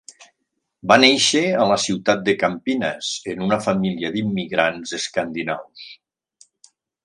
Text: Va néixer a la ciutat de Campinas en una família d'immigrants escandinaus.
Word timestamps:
Va 0.91 0.95
néixer 1.03 1.41
a 1.65 1.67
la 1.71 1.77
ciutat 1.83 2.23
de 2.31 2.35
Campinas 2.45 3.11
en 3.35 3.45
una 3.49 3.61
família 3.69 4.13
d'immigrants 4.19 4.99
escandinaus. 5.03 5.89